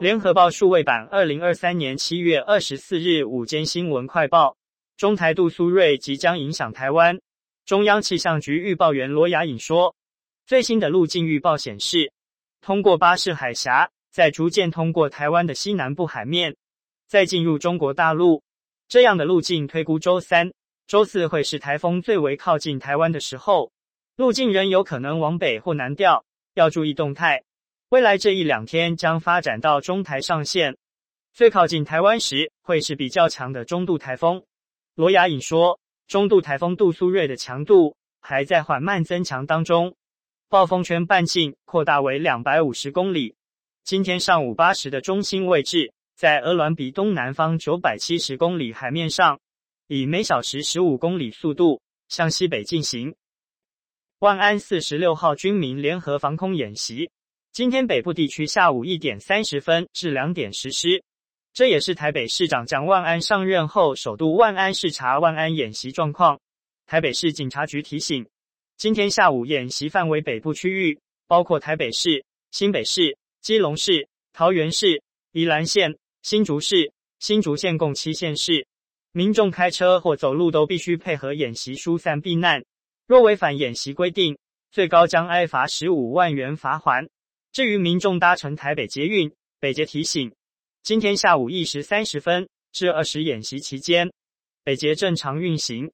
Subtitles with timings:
[0.00, 4.56] 联合报数位版，二零二三年七月二十四日午间新闻快报：
[4.96, 7.18] 中台杜苏芮即将影响台湾。
[7.66, 9.92] 中央气象局预报员罗雅颖说，
[10.46, 12.12] 最新的路径预报显示，
[12.60, 16.54] 通过巴士海峡，再逐渐通过台湾的西南部海面，
[17.08, 18.40] 再进入中国大陆。
[18.86, 20.52] 这样的路径推估，周三、
[20.86, 23.72] 周四会是台风最为靠近台湾的时候，
[24.14, 26.24] 路径仍有可能往北或南调，
[26.54, 27.42] 要注意动态。
[27.90, 30.76] 未来这一两天将发展到中台上线，
[31.32, 34.44] 最靠近台湾时会是比较强的中度台风。
[34.94, 39.96] 罗雅颖说，中度台风杜苏芮的强度还在缓慢增强当中，
[40.50, 43.34] 暴风圈半径扩大为两百五十公里。
[43.84, 49.40] 今天上午八时的中心位置在鹅銮鼻东南方九百七十公里海面上，
[49.86, 53.14] 以每小时十五公里速度向西北进行。
[54.18, 57.10] 万安四十六号军民联合防空演习。
[57.58, 61.02] 今天北部地区下午一点三十分至两点实施，
[61.52, 66.38] 这也是台北市长蒋万安上任后首度万安视察万安演习状况。
[66.86, 68.24] 台北市警察局提醒，
[68.76, 78.68] 今天下午演习范围北部区域包括台北市、新北市、基隆市、桃园市、宜兰县、新竹市、新竹县共七县市，
[79.10, 82.64] 民众开车或走路都必须配合演习疏散避难，
[83.08, 84.38] 若违反演习规定，
[84.70, 87.08] 最高将挨罚十五万元罚锾。
[87.52, 90.32] 至于民众搭乘台北捷运，北捷提醒，
[90.82, 94.12] 今天下午一时三十分至二十演习期间，
[94.62, 95.90] 北捷正常运行，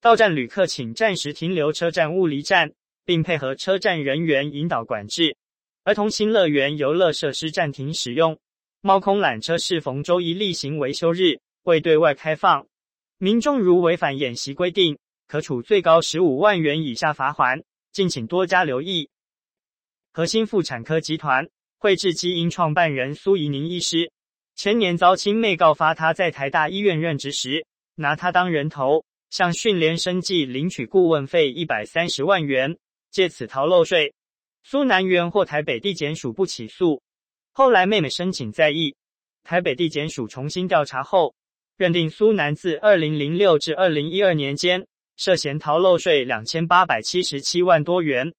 [0.00, 2.72] 到站旅客请暂时停留车站勿离站，
[3.04, 5.36] 并配合车站人员引导管制。
[5.84, 8.38] 儿童新乐园游乐设施暂停使用，
[8.80, 12.66] 猫空缆车适逢周一例行维修日，未对外开放。
[13.18, 17.62] 民众如违反演习规定，可处最高十五万元以下罚锾，
[17.92, 19.08] 敬请多加留意。
[20.16, 24.10] 核心妇产科集团汇智基因创办人苏怡宁医师，
[24.54, 32.74] 前年遭亲妹告发，他在台大医院任职时，拿他当人头，向训练生技领取顾问费一百三十万元，
[33.10, 34.14] 借此逃漏税。
[34.64, 37.02] 苏南元获台北地检署不起诉，
[37.52, 38.94] 后来妹妹申请再议，
[39.44, 41.34] 台北地检署重新调查后，
[41.76, 44.86] 认定苏南自二零零六至二零一二年间，
[45.18, 48.32] 涉嫌逃漏税两千八百七十七万多元。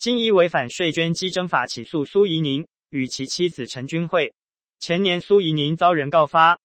[0.00, 4.32] 经依违反税捐稽征法起诉苏怡宁与其妻子陈君慧。
[4.78, 6.58] 前年苏怡宁遭人告发，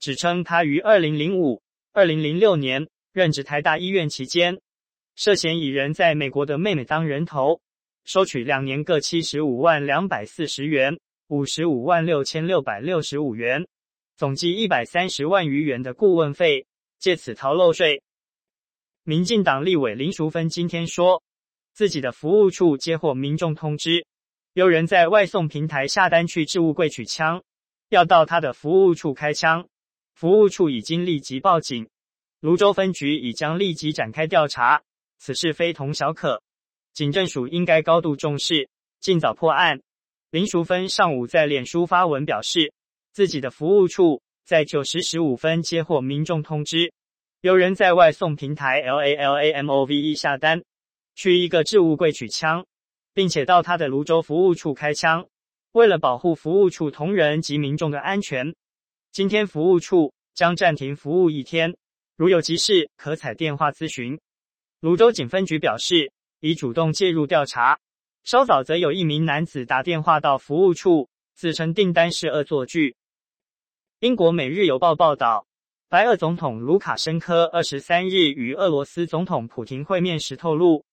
[0.00, 1.60] 指称他于二零零五、
[1.92, 4.58] 二零零六年任职台大医院期间，
[5.16, 7.60] 涉嫌以人在美国的妹妹当人头，
[8.06, 13.68] 收取两年各七十五万两百四十元、五十五万六千六百六十五元，
[14.16, 16.64] 总计一百三十万余元的顾问费，
[16.98, 18.02] 借此逃漏税。
[19.04, 21.22] 民进党立委林淑芬今天说。
[21.78, 24.04] 自己的服务处接获民众通知，
[24.52, 27.40] 有人在外送平台下单去置物柜取枪，
[27.88, 29.64] 要到他的服务处开枪，
[30.12, 31.88] 服务处已经立即报警，
[32.40, 34.82] 泸州分局已将立即展开调查，
[35.20, 36.42] 此事非同小可，
[36.94, 38.68] 警政署应该高度重视，
[38.98, 39.80] 尽早破案。
[40.32, 42.72] 林淑芬上午在脸书发文表示，
[43.12, 46.92] 自己的服务处在九时十五分接获民众通知，
[47.40, 50.60] 有人在外送平台 LALAMOVE 下单。
[51.18, 52.64] 去一个置物柜取枪，
[53.12, 55.26] 并且到他的泸州服务处开枪。
[55.72, 58.54] 为了保护服务处同仁及民众的安全，
[59.10, 61.76] 今天服务处将暂停服务一天。
[62.16, 64.16] 如有急事，可采电话咨询。
[64.78, 67.80] 泸州警分局表示，已主动介入调查。
[68.22, 72.94] 稍早则有一名男子打电话到服务处，自称订单是恶作剧。
[73.98, 75.44] 英国《每日邮报》报道，
[75.88, 80.84] 白俄总统卢卡申科二十三日与俄罗斯总统普廷会面时透露。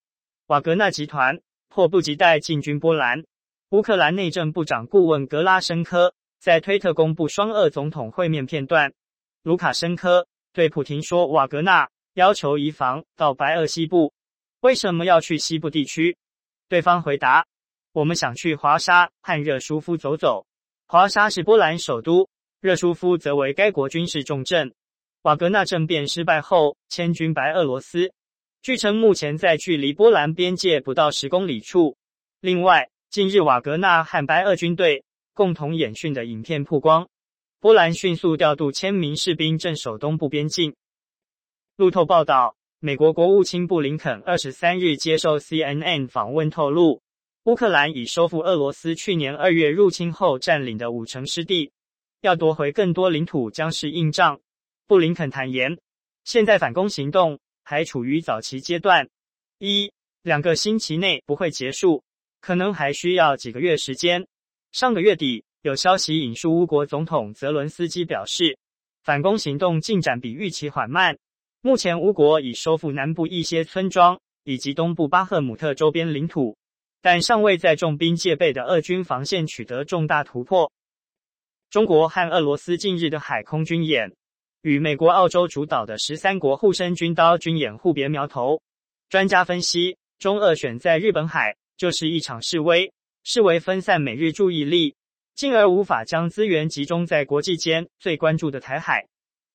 [0.48, 1.40] 瓦格纳集团
[1.70, 3.24] 迫不及待进军波兰。
[3.70, 8.94] 乌克兰内政部长顾问格拉申科在推特公布双俄总统会面片段。
[9.42, 14.14] 卢卡申科对普廷说：“瓦格纳要求移防到白俄西部，
[14.60, 16.16] 为什么要去西部地区？”
[16.70, 17.48] 对方回答
[17.92, 20.46] ：“我们想去华沙和热舒夫走走。
[20.86, 22.30] 华沙是波兰首都，
[22.62, 24.72] 热舒夫则为该国军事重镇。
[25.24, 28.14] 瓦格纳政变失败后，迁军白俄罗斯。”
[28.66, 31.96] 据称，目前在距离波兰边界不到十公里处。
[32.42, 35.04] 另外，近日瓦格纳和白俄军队
[35.36, 37.08] 共同演训的影片曝光，
[37.60, 40.76] 波兰迅速调度千名士兵镇守东部边境。
[41.76, 47.04] 路透报道，美国国务卿布林肯二十三日接受 CNN 访问，透露
[47.44, 51.72] 乌克兰已收复俄罗斯去年二月入侵后占领的五成失地，
[52.22, 54.40] 要夺回更多领土将是硬仗。
[54.88, 55.78] 布林肯坦言，
[56.24, 57.40] 现在反攻行动。
[57.66, 59.10] 还处于早期阶段，
[59.58, 59.92] 一
[60.22, 62.04] 两个星期内不会结束，
[62.40, 64.26] 可能还需要几个月时间。
[64.72, 68.56] 上个月底，有消息引述乌国总统泽伦斯基表示，
[69.04, 71.18] 反攻行动进展比预期缓慢。
[71.62, 76.56] 目前，乌国已收复南部一些村庄以及东部巴赫姆特周边领土，
[77.02, 80.72] 但尚未在重兵戒备的俄军防线取得重大突破。
[81.72, 84.14] 中国和俄罗斯近日的海空军演，
[84.66, 88.60] 与美国、澳洲主导的十三国护身军刀军演互别苗头。
[89.10, 92.92] 专家分析，中俄选在日本海，就是一场示威，
[93.24, 94.96] 视为分散美日注意力，
[95.36, 99.06] 进而无法将资源集中在国际间最关注的台海。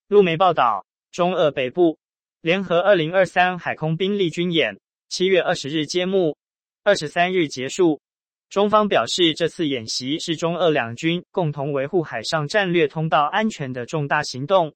[0.06, 1.98] 路媒报道，中俄北部
[2.40, 4.78] 联合二零二三海空兵力军演，
[5.08, 6.36] 七月二十日揭幕，
[6.84, 8.00] 二十三日结束。
[8.48, 14.72] 中方表示，这次演习是中俄两军共同维护海上战略通道安全的重大行动，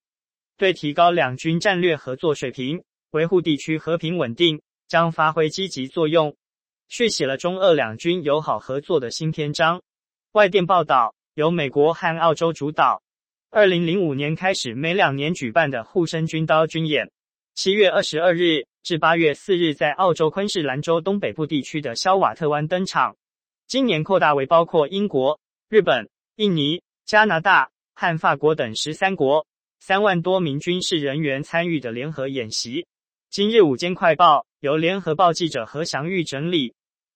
[0.57, 6.37] 对提高两军战略合作水平、维护地区和平稳定将发挥积极作用。
[6.89, 9.83] 续写了中俄两军友好合作的新篇章。
[10.33, 13.03] 外电报道，由美国和澳洲主导，
[13.51, 17.11] 二零零五年开始每两年举办的护身军刀军演，
[17.55, 23.17] 七月二十二日至八月四日在澳洲昆士兰州东北部地区的肖瓦特湾登场。
[23.67, 29.47] 今年扩大为包括英国、日本、印尼、加拿大和法国等十三国
[29.87, 32.87] 三万多名军事人员参与的联合演习。
[33.31, 36.73] 今日午间快报由联合报记者何祥玉整理，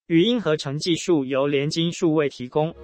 [0.08, 2.74] 语音合成技术由联金数位提供。